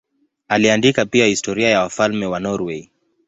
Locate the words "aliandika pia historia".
0.47-1.69